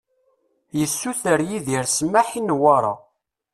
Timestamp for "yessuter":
0.79-1.39